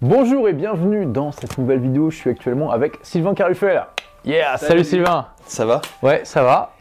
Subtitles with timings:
[0.00, 2.10] Bonjour et bienvenue dans cette nouvelle vidéo.
[2.10, 3.82] Je suis actuellement avec Sylvain Carufel.
[4.24, 4.84] Yeah, salut, Salut.
[4.84, 5.26] Sylvain.
[5.44, 5.80] Ça va?
[6.02, 6.72] Ouais, ça va.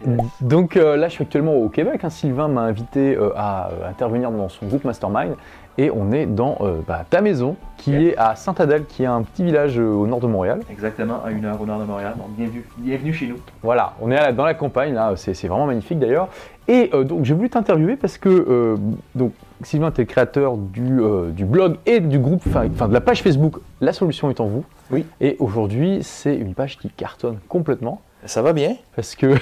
[0.42, 2.01] Donc euh, là, je suis actuellement au Québec.
[2.03, 2.09] hein.
[2.09, 5.35] Sylvain m'a invité euh, à euh, intervenir dans son groupe Mastermind
[5.79, 8.01] et on est dans euh, bah, ta maison qui Yeah.
[8.01, 10.59] est à Saint-Adèle, qui est un petit village euh, au nord de Montréal.
[10.70, 12.13] Exactement, à une heure au nord de Montréal.
[12.18, 13.38] Donc bienvenue, bienvenue chez nous.
[13.63, 15.13] Voilà, on est à la- dans la campagne là.
[15.15, 16.27] C'est c'est vraiment magnifique d'ailleurs.
[16.68, 18.75] Et euh, donc j'ai voulu t'interviewer parce que euh,
[19.15, 19.31] donc
[19.64, 23.02] Sylvain, tu es le créateur du, euh, du blog et du groupe, enfin de la
[23.02, 23.57] page Facebook.
[23.82, 24.64] La solution est en vous.
[24.92, 25.06] Oui.
[25.20, 28.01] Et aujourd'hui, c'est une page qui cartonne complètement.
[28.25, 29.36] Ça va bien Parce que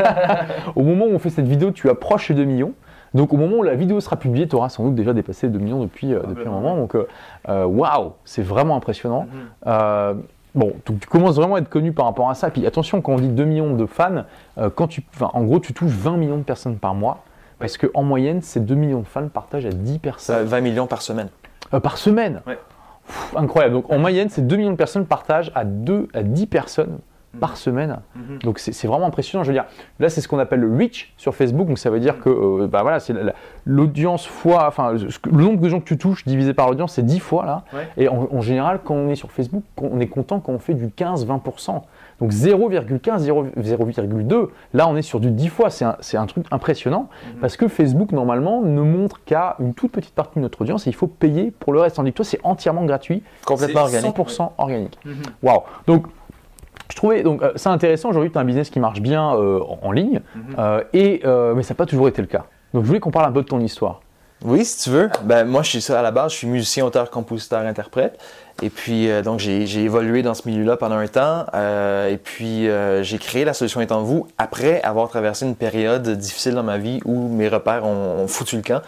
[0.76, 2.72] au moment où on fait cette vidéo, tu approches les 2 millions.
[3.14, 5.52] Donc au moment où la vidéo sera publiée, tu auras sans doute déjà dépassé les
[5.52, 6.76] 2 millions depuis, euh, depuis un moment.
[6.76, 9.22] Donc euh, waouh, c'est vraiment impressionnant.
[9.22, 9.40] Mhm.
[9.66, 10.14] Euh,
[10.54, 12.50] bon, donc tu commences vraiment à être connu par rapport à ça.
[12.50, 14.24] Puis attention, quand on dit 2 millions de fans,
[14.58, 17.24] euh, quand tu, en gros, tu touches 20 millions de personnes par mois.
[17.60, 20.86] Parce qu'en moyenne, ces 2 millions de fans partagent à 10 Ça, personnes 20 millions
[20.86, 21.28] par semaine.
[21.74, 22.40] euh, par semaine.
[22.46, 22.58] Ouais.
[23.06, 23.74] Pff, incroyable.
[23.74, 26.98] Donc en moyenne, ces 2 millions de personnes partagent à, 2, à 10 personnes
[27.38, 27.98] par semaine.
[28.16, 28.38] Mhm.
[28.40, 29.44] Donc c'est vraiment impressionnant.
[29.44, 29.66] Je veux dire,
[30.00, 31.68] là c'est ce qu'on appelle le reach sur Facebook.
[31.68, 35.42] Donc ça veut dire que euh, bah voilà, c'est la- la- l'audience fois, enfin le
[35.42, 37.64] nombre de gens que tu touches divisé par l'audience, c'est 10 fois là.
[37.72, 37.86] Ouais.
[37.98, 40.74] Et en, en général, quand on est sur Facebook, on est content quand on fait
[40.74, 41.82] du 15-20%.
[42.20, 44.48] Donc 0,15, 0 0,2.
[44.74, 45.70] Là, on est sur du 10 fois.
[45.70, 47.40] C'est un, truc impressionnant Mhm.
[47.40, 50.90] parce que Facebook normalement ne montre qu'à une toute petite partie de notre audience et
[50.90, 51.96] il faut payer pour le reste.
[51.96, 54.02] Tandis que toi, c'est entièrement gratuit, Complètement organique.
[54.16, 54.98] 100% organique.
[55.04, 55.14] Mhm.
[55.42, 56.06] Waouh Donc,
[56.90, 58.10] je trouvais donc euh, ça intéressant.
[58.10, 60.42] Aujourd'hui, tu as un business qui marche bien euh, en, en ligne, Mhm.
[60.58, 62.44] euh, et, euh, mais ça n'a pas toujours été le cas.
[62.74, 64.00] Donc, je voulais qu'on parle un peu de ton histoire.
[64.42, 65.10] Oui, si tu veux.
[65.24, 66.32] Ben, moi, je suis ça à la base.
[66.32, 68.18] Je suis musicien, auteur, compositeur, interprète.
[68.62, 71.44] Et puis, euh, donc, j'ai évolué dans ce milieu-là pendant un temps.
[71.54, 76.08] euh, et puis, euh, j'ai créé La Solution en vous après avoir traversé une période
[76.08, 78.80] difficile dans ma vie où mes repères ont foutu le camp.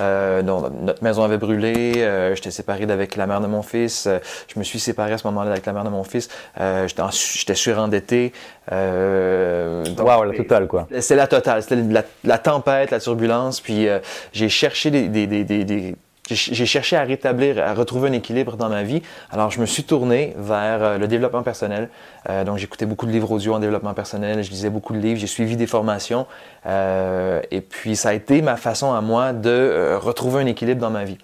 [0.00, 1.92] Euh, notre maison avait brûlé.
[1.98, 4.06] euh, J'étais séparé d'avec la mère de mon fils.
[4.06, 4.18] euh,
[4.52, 6.28] je me suis séparé à ce moment-là avec la mère de mon fils.
[6.60, 8.32] Euh, J'étais en- J'étais surendetté.
[8.72, 10.86] Euh, donc, Waouh, la totale quoi.
[11.00, 13.98] c'est la totale, c'était la, la tempête, la turbulence, puis euh,
[14.32, 15.96] j'ai cherché des, des- des- des- des-
[16.34, 19.02] j'ai cherché à rétablir, à retrouver un équilibre dans ma vie.
[19.30, 21.88] Alors je me suis tourné vers euh, le développement personnel.
[22.28, 25.18] Euh, donc j'écoutais beaucoup de livres audio en développement personnel, je lisais beaucoup de livres,
[25.18, 26.26] j'ai suivi des formations,
[26.66, 30.80] euh, et puis ça a été ma façon à moi de euh, retrouver un équilibre
[30.80, 31.18] dans ma vie.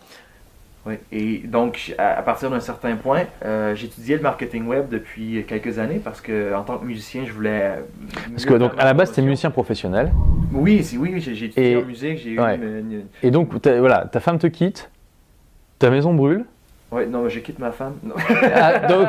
[0.87, 5.45] Oui, et donc à, à partir d'un certain point, euh, j'étudiais le marketing web depuis
[5.49, 7.73] quelques années parce que en tant que musicien, je voulais.
[8.31, 10.13] Parce que donc à la base, tu es musicien professionnel,
[10.53, 12.55] Oui, oui, j'ai étudié Et- en musique, j'ai ouais.
[12.57, 14.89] eu une, une- et donc voilà, ta femme te quitte,
[15.79, 16.45] ta maison brûle.
[16.93, 17.95] Ouais, non, je quitte ma femme.
[18.03, 18.15] Non.
[18.55, 19.09] Ah, donc,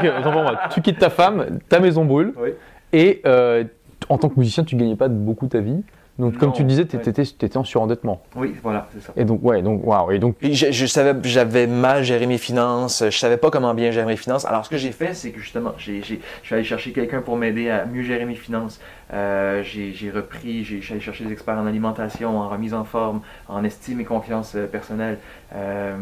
[0.71, 2.49] tu quittes ta femme, ta maison brûle, Oui.
[2.91, 3.63] et euh,
[4.09, 5.83] en tant que musicien, tu gagnais pas beaucoup ta vie.
[6.19, 7.07] Donc, comme tu disais, tu ouais.
[7.09, 8.23] étais, en surendettement.
[8.35, 9.13] Oui, voilà, c'est ça.
[9.15, 10.11] Et donc, ouais, donc, waouh.
[10.11, 13.91] Et donc, je, je savais, j'avais mal géré mes finances, je savais pas comment bien
[13.91, 14.43] gérer mes finances.
[14.45, 17.21] Alors ce que j'ai fait, c'est que justement, j'ai, j'ai- je suis allé chercher quelqu'un
[17.21, 18.79] pour m'aider à mieux gérer mes finances.
[19.13, 22.73] Euh, j'ai, j'ai repris, j'ai, je suis allé chercher des experts en alimentation, en remise
[22.73, 25.19] en forme, en estime et confiance euh, personnelle,
[25.55, 25.95] euh,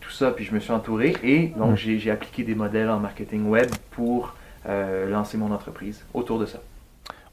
[0.00, 0.30] tout ça.
[0.32, 1.76] Puis je me suis entouré et donc Mm.
[1.76, 4.34] j'ai, j'ai appliqué des modèles en marketing web pour
[4.68, 6.58] euh, lancer mon entreprise autour de ça.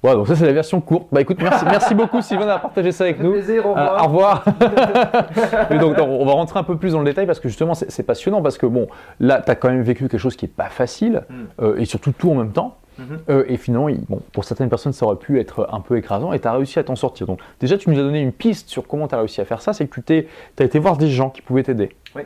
[0.04, 1.08] Voilà, donc ça, c'est la version courte.
[1.12, 3.32] Bah écoute, merci, merci beaucoup, Sylvain, d'avoir partagé ça avec nous.
[3.34, 4.44] plaisir, au Euh, au revoir.
[5.70, 7.74] Et donc, donc, on va rentrer un peu plus dans le détail parce que justement,
[7.76, 8.88] c'est passionnant parce que bon,
[9.20, 11.34] là, tu as quand même vécu quelque chose qui est pas facile Mm.
[11.62, 12.78] euh, et surtout tout en même temps.
[13.00, 13.20] Mhm.
[13.30, 16.34] Euh, et finalement, il- bon, pour certaines personnes, ça aurait pu être un peu écrasant
[16.34, 17.26] et tu as réussi à t'en sortir.
[17.26, 19.62] Donc, déjà, tu nous as donné une piste sur comment tu as réussi à faire
[19.62, 20.28] ça c'est que tu
[20.60, 21.96] as été voir des gens qui pouvaient t'aider.
[22.16, 22.24] Oui.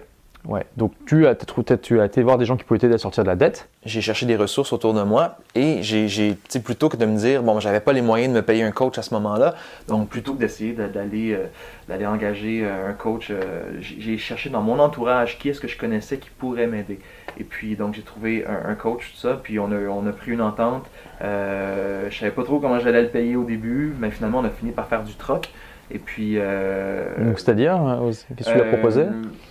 [0.48, 3.24] Ouais, donc tu as, tu as été voir des gens qui pouvaient t'aider à sortir
[3.24, 3.68] de la dette.
[3.84, 7.60] j'ai cherché des ressources autour de moi et j'ai, plutôt que de me dire, bon,
[7.60, 9.56] j'avais pas les moyens de me payer un coach à ce moment-là,
[9.88, 11.46] Donc, plutôt que d'essayer de- d'aller euh,
[11.90, 15.78] d'aller engager euh, un coach, euh, j'ai cherché dans mon entourage qui est-ce que je
[15.78, 17.00] connaissais qui pourrait m'aider.
[17.40, 20.32] Et puis, donc, j'ai trouvé un, coach, tout ça, puis on a, on a pris
[20.32, 20.86] une entente.
[21.22, 24.72] Je savais pas trop comment j'allais le payer au début, mais finalement, on a fini
[24.72, 25.50] par faire du troc.
[25.92, 26.34] Et puis.
[26.38, 29.04] euh, Donc, c'est-à-dire, euh, qu'est-ce que tu lui as euh, proposé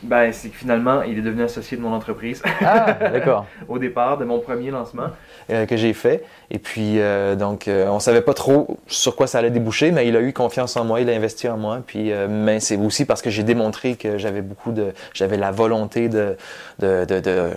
[0.03, 3.47] Ben, c'est que finalement, il est devenu associé de mon entreprise Ah, d'accord.
[3.69, 5.07] au départ de mon premier lancement.
[5.51, 6.25] euh, que j'ai fait.
[6.51, 10.09] Et puis, euh, donc, euh, on savait pas trop sur quoi ça allait déboucher, mais
[10.09, 11.81] il a eu confiance en moi, il a investi en moi.
[11.87, 16.09] Puis, mais c'est aussi parce que j'ai démontré que j'avais beaucoup de, j'avais la volonté
[16.09, 16.37] de,
[16.81, 17.51] de, de, de,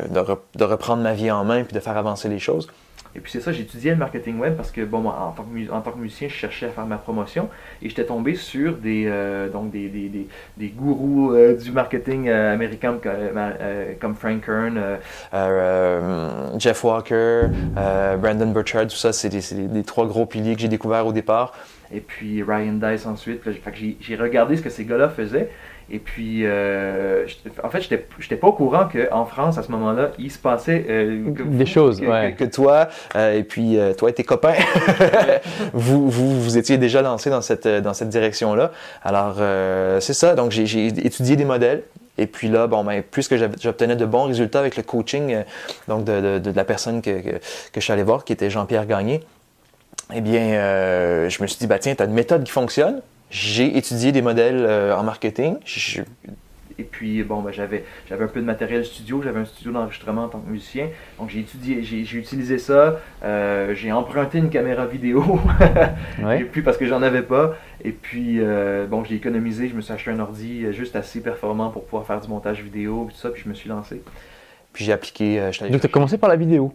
[0.55, 2.67] de reprendre ma vie en main puis de faire avancer les choses.
[3.17, 5.71] Et puis c'est ça, j'étudiais le marketing web parce que, bon, moi, en tant que,
[5.71, 7.49] en tant que musicien, je cherchais à faire ma promotion
[7.81, 12.27] et j'étais tombé sur des, euh, donc des, des, des, des gourous euh, du marketing
[12.27, 13.41] euh, américain comme,
[13.99, 14.79] comme Frank Kern.
[16.59, 17.47] Jeff Walker,
[18.19, 21.53] Brandon Burchard, tout ça, c'est des, trois gros piliers que j'ai découverts au départ.
[21.91, 23.41] et puis Ryan Dice ensuite.
[23.99, 25.49] J'ai regardé ce que ces gars-là faisaient
[25.89, 27.25] Et puis, euh,
[27.63, 30.85] en fait, j'étais j'étais pas au courant qu'en France, à ce moment-là, il se passait
[30.89, 32.35] euh, que- Des choses, que- ouais.
[32.37, 34.55] que toi, euh, et puis toi et tes copains,
[35.73, 38.71] vous, vous, vous étiez déjà lancés dans cette, dans cette direction-là.
[39.03, 39.37] Alors,
[40.01, 40.35] c'est ça.
[40.35, 41.83] Donc, j'ai étudié des modèles.
[42.19, 45.43] Et puis là, bon, ben, plus que j'obtenais de bons résultats avec le coaching
[45.87, 47.31] donc de, de- de la personne que, que,
[47.75, 49.21] je suis allé voir, qui était Jean-Pierre Gagné,
[50.13, 53.01] eh bien, je me suis dit, bah, tiens, tu as une méthode qui fonctionne.
[53.29, 55.57] J'ai étudié des modèles euh, en marketing.
[55.65, 56.01] Je-
[56.79, 60.25] Et puis, bon, ben, j'avais, j'avais un peu de matériel studio, j'avais un studio d'enregistrement
[60.25, 60.89] en tant que musicien.
[61.19, 62.99] Donc, j'ai étudié, j'ai, j'ai utilisé ça.
[63.23, 65.39] Euh, j'ai emprunté une caméra vidéo.
[66.19, 66.43] Et Ouais.
[66.43, 67.55] puis, parce que j'en avais pas.
[67.83, 69.67] Et puis, euh, bon, j'ai économisé.
[69.69, 73.07] Je me suis acheté un ordi juste assez performant pour pouvoir faire du montage vidéo,
[73.11, 73.29] tout ça.
[73.31, 74.01] Puis, je me suis lancé.
[74.71, 75.39] puis j'ai appliqué.
[75.39, 76.71] euh, Donc, tu as commencé par la vidéo?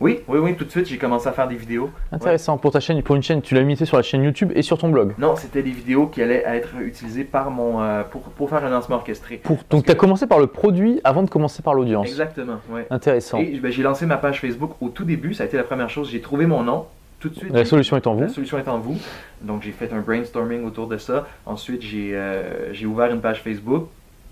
[0.00, 1.90] Oui, oui, oui, tout de suite, j'ai commencé à faire des vidéos.
[2.10, 2.56] Intéressant.
[2.56, 4.78] Pour ta chaîne, pour une chaîne, tu l'as mis sur la chaîne YouTube et sur
[4.78, 5.12] ton blog.
[5.18, 8.70] Non, c'était des vidéos qui allaient être utilisées par mon, euh, pour, pour faire un
[8.70, 9.36] lancement orchestré.
[9.36, 12.08] Pour, donc, tu as commencé par le produit avant de commencer par l'audience.
[12.08, 12.86] Exactement, ouais.
[12.88, 13.38] Intéressant.
[13.38, 15.90] Et ben, j'ai lancé ma page Facebook au tout début, ça a été la première
[15.90, 16.10] chose.
[16.10, 16.86] J'ai trouvé mon nom,
[17.18, 17.52] tout de suite.
[17.52, 18.22] La solution est en vous.
[18.22, 18.96] La solution est en vous.
[19.42, 21.26] Donc j'ai fait un brainstorming autour de ça.
[21.44, 23.88] Ensuite, j'ai euh, j'ai ouvert une page Facebook.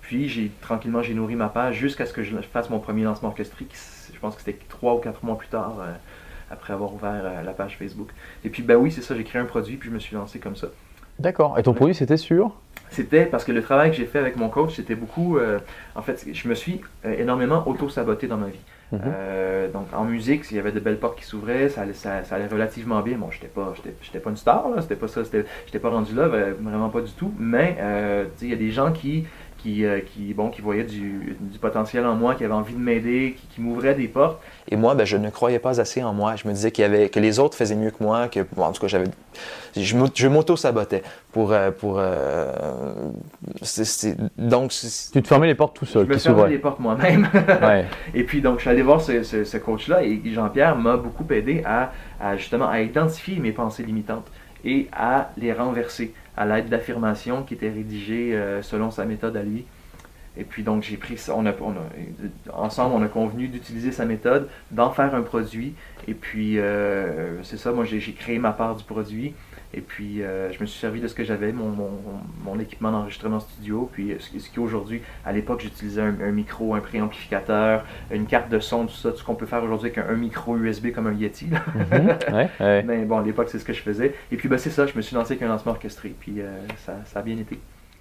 [0.08, 3.30] Puis j'ai tranquillement j'ai nourri ma page jusqu'à ce que je fasse mon premier lancement
[3.74, 5.92] s- je pense que c'était trois ou quatre mois plus tard, euh,
[6.50, 8.08] après avoir ouvert euh, la page Facebook.
[8.42, 10.38] Et puis ben oui, c'est ça, j'ai créé un produit puis je me suis lancé
[10.38, 10.68] comme ça.
[11.18, 11.58] D'accord.
[11.58, 11.76] Et ton Ouais.
[11.76, 12.52] produit, c'était sûr
[12.88, 15.36] C'était parce que le travail que j'ai fait avec mon coach, c'était beaucoup.
[15.36, 15.58] euh,
[15.94, 18.64] en fait, je me suis énormément auto-saboté dans ma vie.
[18.92, 19.00] Mhm.
[19.74, 22.36] Donc en musique, il y avait de belles portes qui s'ouvraient, ça allait, ça, ça
[22.36, 23.18] allait relativement bien.
[23.18, 26.28] Bon, j'étais pas, j'étais, pas une star, là, c'était pas ça, j'étais pas rendu là,
[26.28, 27.30] vraiment pas du tout.
[27.38, 27.76] Mais
[28.40, 29.26] il y a des gens qui,
[29.58, 32.78] qui, euh, qui, bon, qui voyaient du, du potentiel en moi, qui avaient envie de
[32.78, 34.40] m'aider, qui, qui m'ouvraient des portes.
[34.70, 36.36] Et moi, ben, je ne croyais pas assez en moi.
[36.36, 38.62] Je me disais qu'il y avait, que les autres faisaient mieux que moi, que, bon,
[38.64, 39.06] en tout cas, j'avais,
[39.76, 41.02] je, m'au- je m'auto-sabotais.
[41.32, 42.52] Pour, euh, pour, euh,
[43.62, 46.58] c'est- c'est- donc, c'est- Tu te fermais les portes tout seul, je me fermais les
[46.58, 47.28] portes moi-même.
[47.62, 47.84] Ouais.
[48.14, 51.24] Et puis donc je suis allé voir ce, ce- ce coach-là et Jean-Pierre m'a beaucoup
[51.32, 54.26] aidé à, à, justement à identifier mes pensées limitantes
[54.64, 59.42] et à les renverser à l'aide d'affirmations qui étaient rédigées euh, selon sa méthode à
[59.42, 59.66] lui.
[60.38, 63.90] Et puis donc j'ai pris ça, on a, on a- ensemble on a convenu d'utiliser
[63.92, 65.74] sa méthode, d'en faire un produit.
[66.06, 69.34] Et puis euh, c'est ça, moi j'ai créé ma part du produit.
[69.74, 71.90] Et puis euh, je me suis servi de ce que j'avais, mon, mon,
[72.44, 73.90] mon équipement d'enregistrement studio.
[73.92, 78.26] Puis ce, qui- ce qui aujourd'hui, à l'époque j'utilisais un, un micro, un préamplificateur, une
[78.26, 80.56] carte de son, tout ça, tout ce qu'on peut faire aujourd'hui avec un, un micro
[80.56, 81.46] USB comme un Yeti.
[81.74, 82.34] Mhm.
[82.34, 82.82] Ouais, ouais.
[82.84, 84.14] Mais bon, à l'époque c'est ce que je faisais.
[84.32, 86.14] Et puis ben, c'est ça, je me suis lancé avec un lancement orchestré.
[86.18, 86.46] Puis euh,
[86.78, 87.58] ça, ça a bien été.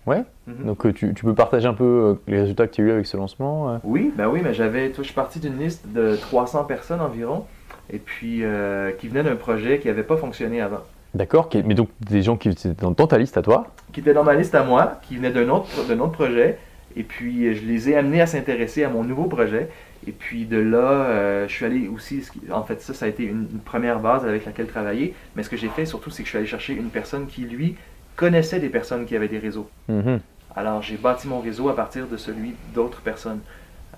[0.07, 0.23] Ouais.
[0.47, 0.65] Mhm.
[0.65, 2.91] Donc, euh, tu, tu peux partager un peu euh, les résultats que tu as eu
[2.91, 5.85] avec ce lancement euh Oui, ben oui, mais j'avais, toi, je suis parti d'une liste
[5.93, 7.43] de 300 personnes environ,
[7.91, 10.81] et puis euh, qui venaient d'un projet qui n'avait pas fonctionné avant,
[11.13, 11.49] D'accord.
[11.65, 13.67] Mais donc, des gens qui étaient dans, ta liste à toi?
[13.91, 16.57] qui était dans ma liste à moi, qui venait d'un autre, d'un autre projet,
[16.95, 19.69] et puis je les ai amenés à s'intéresser à mon nouveau projet,
[20.07, 23.23] et puis de là, euh, je suis allé aussi, en fait, ça, ça a été
[23.23, 26.27] une, une première base avec laquelle travailler, mais ce que j'ai fait surtout, c'est que
[26.27, 27.75] je suis allé chercher une personne qui, lui,
[28.17, 29.69] connaissait des personnes qui avaient des réseaux.
[29.87, 30.19] Mhm.
[30.57, 33.39] Alors, j'ai bâti mon réseau à partir de celui d'autres personnes,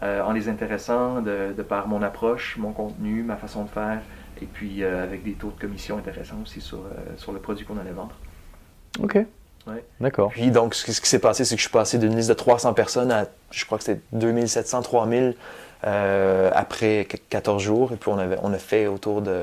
[0.03, 4.01] euh, en les intéressant de, de par mon approche, mon contenu, ma façon de faire,
[4.41, 7.65] et puis euh, avec des taux de commission intéressants aussi sur, euh, sur le produit
[7.65, 8.15] qu'on allait vendre.
[9.01, 9.15] Ok.
[9.67, 9.83] Ouais.
[9.99, 10.31] D'accord.
[10.31, 12.73] Puis donc, ce qui s'est passé, c'est que je suis passé d'une liste de 300
[12.73, 15.35] personnes à, je crois que c'était 2700, 3000
[15.85, 17.91] euh, après qu- 14 jours.
[17.93, 19.41] Et puis on, avait, on a fait autour de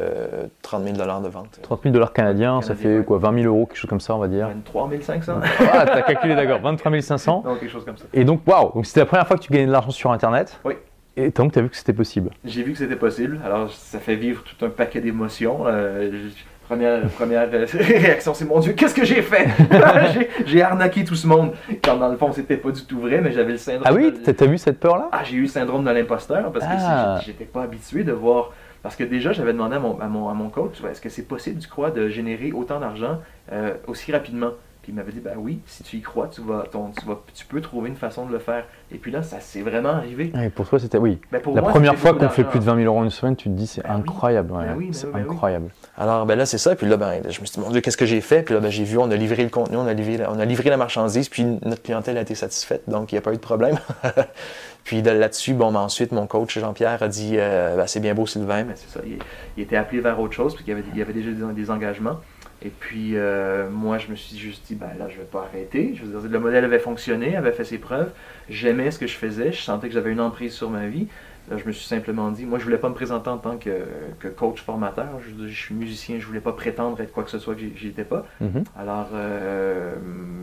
[0.63, 1.59] 30 000 de vente.
[1.63, 3.05] 30 000 dollars canadiens, ça fait ouais.
[3.05, 4.49] quoi 20 000 euros, quelque chose comme ça, on va dire.
[4.49, 5.41] 23 500
[5.73, 7.43] Ah, t'as calculé d'accord, 23 500.
[7.45, 8.05] Non, quelque chose comme ça.
[8.13, 10.59] Et donc, waouh, donc c'était la première fois que tu gagnais de l'argent sur Internet.
[10.65, 10.75] Oui.
[11.19, 12.31] Et donc, tu as vu que c'était possible.
[12.45, 15.61] J'ai vu que c'était possible, alors ça fait vivre tout un paquet d'émotions.
[15.67, 19.49] Euh, je- première première euh, réaction, c'est mon Dieu, qu'est-ce que j'ai fait?
[20.47, 21.53] J'ai- arnaqué tout ce monde.
[21.83, 23.85] Quand dans le fond, c'était pas du tout vrai, mais j'avais le syndrome.
[23.87, 25.09] Ah oui, de- t'as vu cette peur-là?
[25.13, 27.21] Ah, j'ai eu le syndrome de l'imposteur parce que Ah.
[27.25, 28.53] j'étais pas habitué de voir.
[28.83, 31.27] Parce que déjà, j'avais demandé à mon, à mon, à mon coach est-ce que c'est
[31.27, 33.21] possible, tu crois, de générer autant d'argent
[33.53, 34.51] euh, aussi rapidement?
[34.87, 37.21] Puis il m'avait dit ben oui, si tu y crois, tu, vas, ton- tu, vas,
[37.35, 38.63] tu peux trouver une façon de le faire.
[38.93, 40.33] Et puis là, ça s'est vraiment arrivé.
[40.55, 41.19] Pour toi, c'était oui.
[41.33, 43.11] Ben, pour La moi, première fois qu'on fait plus de 20 000 euros en une
[43.11, 44.01] semaine, tu te dis c'est Ben oui.
[44.03, 44.53] incroyable.
[44.53, 44.65] ouais.
[44.67, 45.21] Ben oui, ben c'est oui.
[45.23, 45.71] incroyable.
[45.99, 46.77] Alors, ben là, c'est ça.
[46.77, 48.45] Puis là, ben, je me suis dit, mon Dieu, qu'est-ce que j'ai fait?
[48.45, 50.45] Puis là, ben, j'ai vu, on a livré le contenu, on a livré, on a
[50.45, 53.37] livré la marchandise, puis notre clientèle a été satisfaite, donc il n'y a pas eu
[53.37, 53.79] de problème.
[54.85, 58.15] puis de là-dessus, bon, ben, ensuite, mon coach Jean-Pierre a dit, euh, Ben, c'est bien
[58.15, 59.19] beau, Sylvain, mais c'est ça, il,
[59.57, 61.53] il était appelé vers autre chose, puis il y avait, il y avait déjà des,
[61.55, 62.21] des engagements.
[62.63, 65.95] Et puis, euh, moi, je me suis juste dit, ben là, je vais pas arrêter.
[65.95, 68.11] Je veux dire, le modèle avait fonctionné, avait fait ses preuves.
[68.49, 71.07] J'aimais ce que je faisais, je sentais que j'avais une emprise sur ma vie.
[71.51, 73.85] Là, je me suis simplement dit, moi, je voulais pas me présenter en tant que,
[74.19, 75.21] que coach formateur.
[75.21, 78.05] Je, je, suis musicien, je voulais pas prétendre être quoi que ce soit que j'étais
[78.05, 78.27] pas.
[78.41, 78.65] Mhm.
[78.77, 79.95] Alors, euh,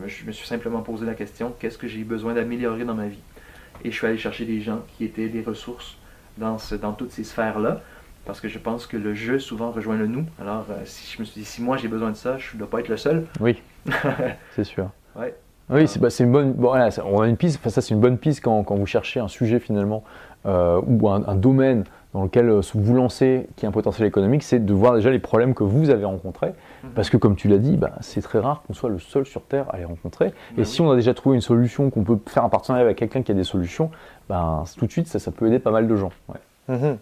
[0.06, 3.22] je me suis simplement posé la question, qu'est-ce que j'ai besoin d'améliorer dans ma vie?
[3.84, 5.98] Et je suis allé chercher des gens qui étaient des ressources
[6.38, 7.82] dans, ce, dans toutes ces sphères-là.
[8.26, 10.24] Parce que je pense que le jeu souvent rejoint le nous.
[10.40, 12.58] Alors, euh, si je me suis dit, si moi j'ai besoin de ça, je ne
[12.58, 13.26] dois pas être le seul.
[13.40, 13.60] Oui,
[14.54, 14.90] c'est sûr.
[15.16, 15.34] Ouais.
[15.70, 16.52] Oui, c'est bah, c'est une bonne.
[16.52, 17.58] bon, voilà, on a une piste.
[17.60, 20.04] Enfin, ça, c'est une bonne piste quand, quand vous cherchez un sujet finalement
[20.46, 24.42] euh, ou un, un domaine dans lequel euh, vous lancez qui a un potentiel économique,
[24.42, 26.52] c'est de voir déjà les problèmes que vous avez rencontrés.
[26.84, 26.90] Mhm.
[26.94, 29.42] Parce que comme tu l'as dit, bah, c'est très rare qu'on soit le seul sur
[29.42, 30.28] Terre à les rencontrer.
[30.28, 30.66] Et oui.
[30.66, 33.32] si on a déjà trouvé une solution, qu'on peut faire un partenariat avec quelqu'un qui
[33.32, 33.90] a des solutions,
[34.28, 36.12] ben, tout de suite, ça, ça peut aider pas mal de gens.
[36.28, 36.76] Ouais.
[36.76, 36.98] Mhm.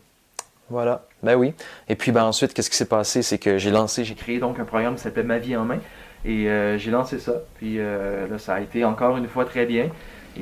[0.72, 1.52] Voilà, ben oui.
[1.90, 3.20] Et puis ben ensuite, qu'est-ce qui s'est passé?
[3.20, 5.78] C'est que j'ai lancé, j'ai créé donc un programme qui s'appelait Ma vie en main.
[6.24, 7.42] Et euh, j'ai lancé ça.
[7.58, 9.88] Puis euh, là, ça a été encore une fois très bien.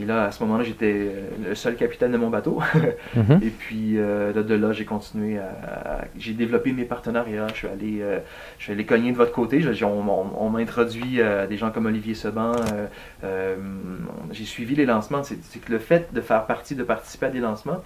[0.01, 2.61] Et là, à ce moment-là, j'étais euh, le seul capitaine de mon bateau.
[3.17, 3.41] Mhm.
[3.43, 5.49] Et puis euh, de, de là, j'ai continué à,
[6.03, 7.49] à- J'ai développé mes partenariats.
[7.49, 8.21] Je suis allé, euh,
[8.59, 9.61] je suis allé cogner de votre côté.
[9.61, 12.53] Je- on on- on m'a introduit euh, des gens comme Olivier Seban.
[13.25, 13.57] euh,
[14.31, 15.25] j'ai suivi les lancements.
[15.25, 17.83] C'est que le fait de faire partie, de participer à des lancements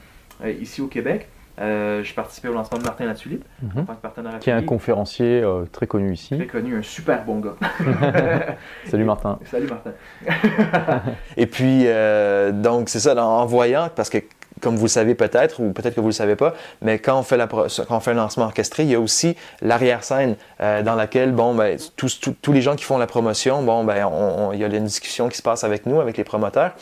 [0.61, 1.29] ici au Québec,
[1.61, 3.87] euh, j'ai participé au lancement de Martin Latulippe en Mhm.
[3.87, 6.37] tant que partenaire Qui est un conférencier euh, très connu ici.
[6.37, 7.55] Très connu, un super bon gars.
[8.91, 9.39] Salut Martin.
[9.51, 9.93] Salut Martin.
[11.37, 14.19] Et puis, euh, donc, c'est ça, en voyant, parce que,
[14.61, 17.19] comme vous le savez peut-être, ou peut-être que vous ne le savez pas, mais quand
[17.19, 20.83] on fait, la, quand on fait un lancement orchestré, il y a aussi l'arrière-scène euh,
[20.83, 24.07] dans laquelle, bon, ben, tous, tous- tous les gens qui font la promotion, bon, ben,
[24.07, 26.73] on- on- il y a une discussion qui se passe avec nous, avec les promoteurs.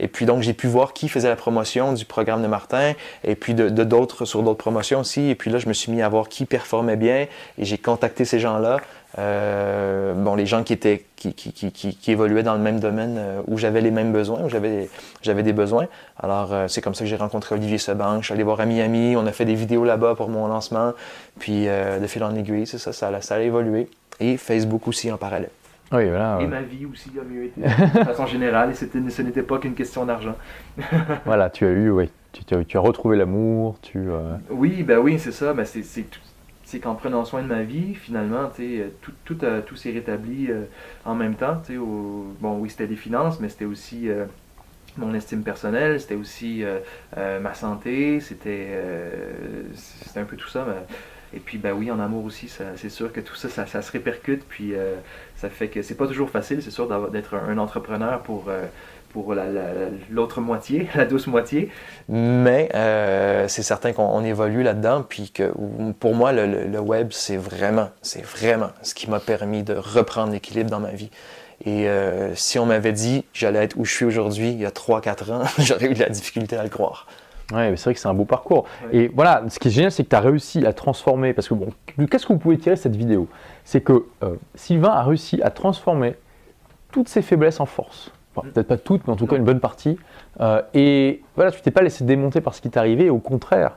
[0.00, 2.92] Et puis, donc, j'ai pu voir qui faisait la promotion du programme de Martin,
[3.24, 5.28] et puis de d'autres, sur d'autres promotions aussi.
[5.30, 7.26] Et puis là, je me suis mis à voir qui performait bien,
[7.58, 8.78] et j'ai contacté ces gens-là.
[9.18, 13.16] Euh, bon, les gens qui étaient qui, qui, qui, qui, évoluaient dans le même domaine
[13.18, 15.86] euh, où j'avais les mêmes besoins, où j'avais des besoins.
[16.18, 18.20] Alors euh, c'est comme ça que j'ai rencontré Olivier Seban.
[18.20, 20.92] Je suis allé voir à Miami, on a fait des vidéos là-bas pour mon lancement.
[21.38, 23.88] Puis de fil en aiguille, c'est ça, ça, ça a évolué.
[24.20, 25.50] Et Facebook aussi en parallèle.
[25.92, 26.38] Oui, voilà.
[26.40, 27.68] Et euh, ma vie aussi a mieux été, de
[28.04, 30.34] façon générale, et c'était- ce n'était pas qu'une question d'argent.
[31.24, 32.10] Voilà, tu as eu, oui.
[32.32, 33.98] Tu, tu as, tu as retrouvé l'amour, tu.
[33.98, 35.52] euh, Oui, ben oui, c'est ça.
[35.52, 36.20] Ben c'est, c'est, tout-
[36.64, 38.50] c'est qu'en prenant soin de ma vie, finalement,
[39.02, 40.62] tout, tout, a- tout s'est rétabli euh,
[41.04, 41.60] en même temps.
[41.78, 44.24] au- bon, oui, c'était les finances, mais c'était aussi euh,
[44.96, 46.78] mon estime personnelle, c'était aussi euh,
[47.18, 50.64] euh, ma santé, c'était, euh, c'était un peu tout ça.
[50.66, 50.96] mais-
[51.34, 54.44] et puis, ben oui, en amour aussi, c'est sûr que tout ça, ça, se répercute.
[54.48, 54.96] Puis, euh,
[55.36, 58.66] ça fait que c'est pas toujours facile, c'est sûr, d'être un, entrepreneur pour, euh,
[59.10, 61.70] pour la- la- la- l'autre moitié, la douce moitié.
[62.08, 65.04] Mais euh, c'est certain qu'on on évolue là-dedans.
[65.08, 65.52] Puis que
[66.00, 70.70] pour moi, le, web, c'est vraiment, c'est vraiment ce qui m'a permis de reprendre l'équilibre
[70.70, 71.10] dans ma vie.
[71.64, 71.86] Et
[72.34, 75.42] si on m'avait dit j'allais être où je suis aujourd'hui il y a 3-4 ans,
[75.58, 77.06] j'aurais eu de la difficulté à le croire.
[77.52, 78.64] Ouais, mais c'est vrai que c'est un beau parcours.
[78.86, 78.96] Ouais.
[78.96, 81.32] Et voilà, ce qui est génial, c'est que tu as réussi à transformer.
[81.32, 81.68] Parce que bon,
[82.10, 83.28] qu'est-ce que vous pouvez tirer de cette vidéo?
[83.64, 86.14] C'est que euh, Sylvain a réussi à transformer
[86.92, 88.10] toutes ses faiblesses en force.
[88.34, 88.50] Enfin, Mm.
[88.52, 89.98] Peut-être pas toutes, mais en tout cas une bonne partie.
[90.40, 93.10] Euh, et voilà, tu t'es pas laissé démonter par ce qui t'est arrivé.
[93.10, 93.76] Au contraire,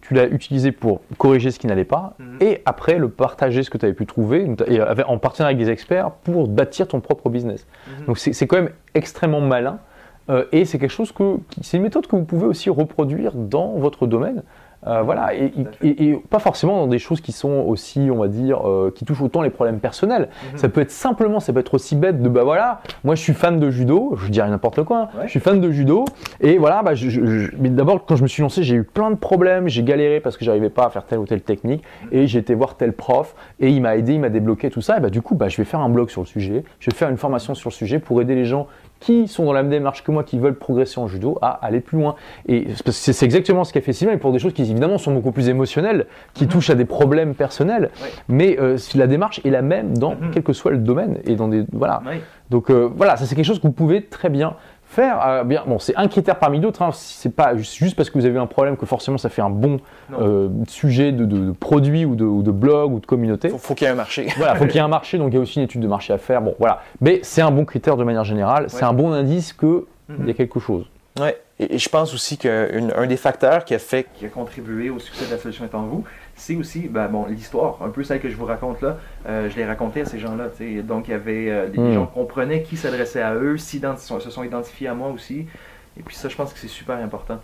[0.00, 2.14] tu l'as utilisé pour corriger ce qui n'allait pas.
[2.20, 2.36] Mhm.
[2.40, 5.66] Et après, le partager ce que tu avais pu trouver, et avec- en partenariat avec
[5.66, 7.66] des experts, pour bâtir ton propre business.
[8.00, 8.04] Mhm.
[8.06, 9.78] Donc c'est quand même extrêmement malin euh,
[10.52, 14.06] et c'est quelque chose que c'est une méthode que vous pouvez aussi reproduire dans votre
[14.06, 14.42] domaine.
[14.86, 18.92] Euh, voilà, et, pas forcément dans des choses qui sont aussi, on va dire, euh,
[18.94, 20.28] qui touchent autant les problèmes personnels.
[20.52, 20.58] Mhm.
[20.58, 23.32] Ça peut être simplement, ça peut être aussi bête de bah voilà, moi je suis
[23.32, 25.08] fan de judo, je dirais n'importe quoi, hein.
[25.18, 25.24] Ouais.
[25.24, 26.04] je suis fan de judo,
[26.40, 28.84] et voilà, bah, je- je- je- mais d'abord quand je me suis lancé, j'ai eu
[28.84, 31.82] plein de problèmes, j'ai galéré parce que j'arrivais pas à faire telle ou telle technique,
[32.12, 34.98] et j'ai été voir tel prof, et il m'a aidé, il m'a débloqué tout ça,
[34.98, 36.96] et bah du coup, bah, je vais faire un blog sur le sujet, je vais
[36.96, 38.68] faire une formation sur le sujet pour aider les gens
[39.00, 41.80] qui sont dans la même démarche que moi, qui veulent progresser en judo, à aller
[41.80, 42.14] plus loin.
[42.48, 45.48] Et c'est- exactement ce qu'a fait Sylvain, pour des choses qui évidemment sont beaucoup plus
[45.48, 46.50] émotionnelles, qui Mhm.
[46.50, 47.90] touchent à des problèmes personnels,
[48.28, 50.30] mais euh, la démarche est la même dans Mhm.
[50.32, 52.02] quel que soit le domaine et dans des voilà.
[52.06, 52.16] Oui.
[52.50, 54.54] Donc euh, voilà, ça c'est quelque chose que vous pouvez très bien
[54.88, 55.20] faire.
[55.26, 56.82] Euh, bien, bon, c'est un critère parmi d'autres.
[56.82, 56.90] Hein.
[56.92, 59.78] C'est pas juste parce que vous avez un problème que forcément ça fait un bon
[60.20, 63.48] euh, sujet de, de- de produit ou de, ou de blog ou de communauté.
[63.50, 64.28] Faut, faut qu'il y ait un marché.
[64.36, 65.88] Voilà, faut qu'il y ait un marché, donc il y a aussi une étude de
[65.88, 66.40] marché à faire.
[66.42, 66.80] Bon, voilà.
[67.00, 68.66] Mais c'est un bon critère de manière générale.
[68.68, 70.28] C'est un bon indice qu'il Mhm.
[70.28, 70.84] y a quelque chose.
[71.18, 71.36] Ouais.
[71.58, 74.98] Et, et je pense aussi qu'un des facteurs qui a fait qui a contribué au
[75.00, 76.04] succès de la solution est en vous,
[76.36, 78.98] c'est aussi ben, bon, l'histoire, un peu celle que je vous raconte là.
[79.26, 80.48] euh, je l'ai raconté à ces gens-là.
[80.84, 81.92] Donc, il y avait euh, des Mm.
[81.94, 83.78] gens qui comprenaient qui s'adressait à eux, se
[84.30, 85.46] sont identifiés à moi aussi.
[85.98, 87.40] Et puis ça, je pense que c'est super important.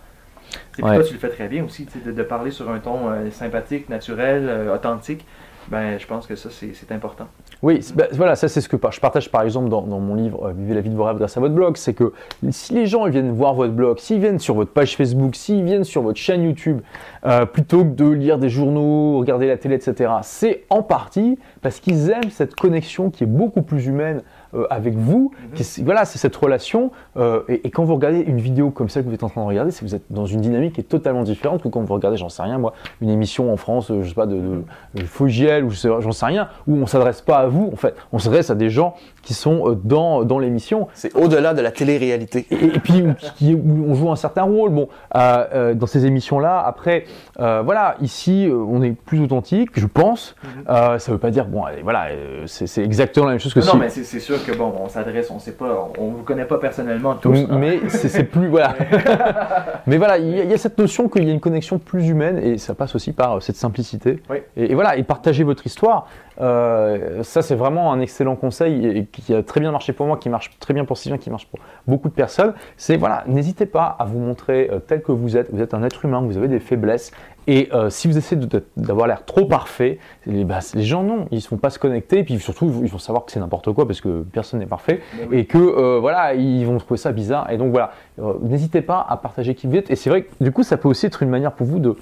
[0.77, 0.95] Et puis Ouais.
[0.95, 3.89] toi, tu le fais très bien aussi, de, de parler sur un ton euh, sympathique,
[3.89, 5.25] naturel, authentique.
[5.69, 7.27] Ben, je pense que ça, c'est important.
[7.61, 10.53] Oui, ben, voilà, ça c'est ce que je partage par exemple dans, mon livre euh,
[10.53, 11.77] Vivez la vie de vos rêves grâce à votre blog.
[11.77, 12.13] C'est que
[12.51, 15.83] si les gens viennent voir votre blog, s'ils viennent sur votre page Facebook, s'ils viennent
[15.83, 16.81] sur votre chaîne YouTube,
[17.25, 21.79] euh, plutôt que de lire des journaux, regarder la télé, etc., c'est en partie parce
[21.79, 24.21] qu'ils aiment cette connexion qui est beaucoup plus humaine
[24.55, 25.31] euh, avec vous.
[25.57, 25.85] Mhm.
[25.85, 26.91] voilà, c'est cette relation.
[27.17, 29.47] Euh, et, quand vous regardez une vidéo comme celle que vous êtes en train de
[29.47, 32.17] regarder, c'est vous êtes dans une dynamique qui est totalement différente que quand vous regardez,
[32.17, 35.71] j'en sais rien, moi, une émission en France, je sais pas, de, de, Fogiel ou
[35.71, 38.69] j'en sais rien, où on s'adresse pas à vous, en fait, on s'adresse à des
[38.69, 40.87] gens qui sont euh, dans, dans l'émission.
[40.93, 42.45] C'est au-delà de la télé-réalité.
[42.51, 43.03] Et, puis,
[43.35, 44.69] qui, où on joue un certain rôle.
[44.69, 47.05] Bon, dans ces émissions-là, après,
[47.37, 50.35] voilà, ici, on est plus authentique, je pense.
[50.43, 50.99] Mhm.
[50.99, 52.07] ça veut pas dire, bon, voilà,
[52.45, 55.39] c'est exactement la même chose que Non, mais c'est sûr que bon, on s'adresse, on
[55.39, 57.35] sait pas, on vous connaît pas personnellement tous.
[57.35, 57.57] Hein.
[57.57, 58.75] Mais c'est plus voilà.
[59.87, 62.57] mais voilà, il y, a cette notion qu'il y a une connexion plus humaine et
[62.57, 64.21] ça passe aussi par euh, cette simplicité.
[64.55, 66.07] Et, voilà, et partager votre histoire.
[66.41, 70.17] Euh, ça, c'est vraiment un excellent conseil et, qui a très bien marché pour moi,
[70.17, 72.53] qui marche très bien pour Sylvain, qui marche pour beaucoup de personnes.
[72.77, 75.53] C'est voilà, n'hésitez pas à vous montrer euh, tel que vous êtes.
[75.53, 77.11] Vous êtes un être humain, vous avez des faiblesses
[77.47, 78.41] et euh, si vous essayez
[78.77, 82.19] d'avoir l'air trop parfait, les, bah, les, gens non, ils ne vont pas se connecter,
[82.19, 85.01] et puis surtout ils vont savoir que c'est n'importe quoi parce que personne n'est parfait,
[85.31, 87.49] et que euh, voilà, ils vont trouver ça bizarre.
[87.51, 89.91] Et donc voilà, euh, n'hésitez pas à partager qui vous êtes.
[89.91, 91.95] Et c'est vrai que du coup, ça peut aussi être une manière pour vous de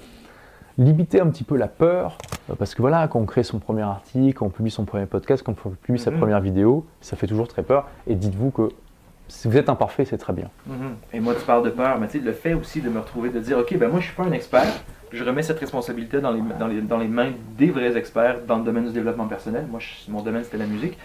[0.78, 2.18] limiter un petit peu la peur,
[2.58, 5.42] parce que voilà, quand on crée son premier article, quand on publie son premier podcast,
[5.42, 6.18] quand on publie sa mhm.
[6.18, 7.88] première vidéo, ça fait toujours très peur.
[8.06, 8.68] Et dites-vous que
[9.28, 10.50] si vous êtes imparfait, c'est très bien.
[10.66, 10.94] Mhm.
[11.12, 13.30] Et moi, tu parles de peur, mais tu sais, le fait aussi de me retrouver,
[13.30, 14.82] de dire, ok, ben moi, je suis pas un expert
[15.12, 18.58] je remets cette responsabilité dans les, dans les, dans les mains des vrais experts dans
[18.58, 19.66] le domaine du développement personnel.
[19.70, 20.98] Moi, mon domaine, c'était la musique.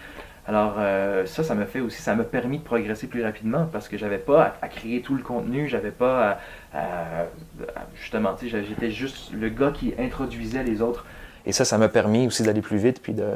[0.48, 3.86] Alors euh, ça, ça m'a fait aussi, ça m'a permis de progresser plus rapidement parce
[3.86, 6.38] que j'avais pas à, créer tout le contenu, j'avais pas
[6.72, 7.26] à,
[8.00, 11.04] justement, tu sais, j'étais juste le gars qui introduisait les autres.
[11.44, 13.26] Et ça, ça m'a permis aussi d'aller plus vite, puis de,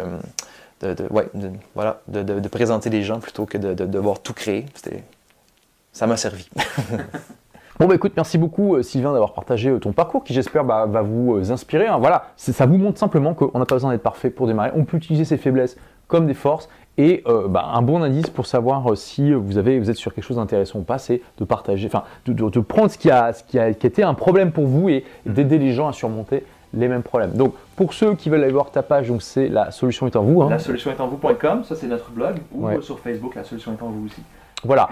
[0.81, 1.29] de, de ouais,
[1.75, 4.65] voilà, de, de, présenter les gens plutôt que de, devoir tout créer.
[5.93, 6.49] Ça m'a servi.
[7.81, 10.85] Bon bah écoute, merci beaucoup euh, Sylvain d'avoir partagé euh, ton parcours qui j'espère bah,
[10.87, 11.87] va vous euh, inspirer.
[11.87, 11.99] Hein.
[11.99, 14.71] Voilà, ça vous montre simplement qu'on n'a pas besoin d'être parfait pour démarrer.
[14.77, 15.77] On peut utiliser ses faiblesses
[16.07, 16.69] comme des forces.
[16.99, 20.37] Et bah, un bon indice pour savoir si vous, avez, vous êtes sur quelque chose
[20.37, 23.73] d'intéressant ou pas, c'est de partager, enfin de, prendre ce qui, a, ce qui a,
[23.73, 27.33] qui été un problème pour vous et d'aider les gens à surmonter les mêmes problèmes.
[27.33, 30.23] Donc pour ceux qui veulent aller voir ta page, donc c'est la solution est en
[30.23, 30.43] vous.
[30.43, 30.51] Hein.
[30.51, 33.83] La solution est en vous.com, ça c'est notre blog, ou sur Facebook, la solution est
[33.83, 34.23] en vous aussi.
[34.63, 34.91] Voilà.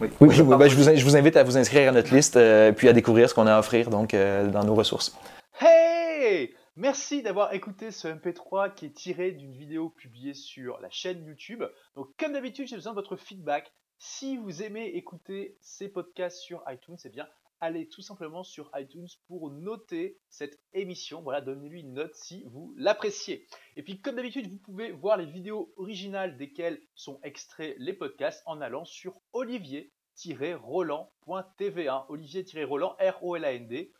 [0.00, 2.92] Bah, oui, ben, je, vous, invite à vous inscrire à notre liste euh, puis à
[2.92, 5.16] découvrir ce qu'on a à offrir donc, euh, dans nos ressources.
[5.60, 11.24] Hey Merci d'avoir écouté ce MP3 qui est tiré d'une vidéo publiée sur la chaîne
[11.24, 11.64] YouTube.
[11.94, 13.72] Donc comme d'habitude, j'ai besoin de votre feedback.
[13.98, 17.26] Si vous aimez écouter ces podcasts sur iTunes, c'est eh bien
[17.60, 21.22] allez tout simplement sur iTunes pour noter cette émission.
[21.22, 23.46] Voilà, donnez-lui une note si vous l'appréciez.
[23.76, 28.42] Et puis, comme d'habitude, vous pouvez voir les vidéos originales desquelles sont extraits les podcasts
[28.46, 31.88] en allant sur olivier-roland.tv.
[31.88, 32.04] Hein.
[32.08, 33.92] Olivier-roland, R-O-L-A-N-D.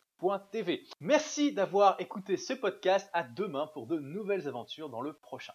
[0.99, 3.07] Merci d'avoir écouté ce podcast.
[3.13, 5.53] À demain pour de nouvelles aventures dans le prochain.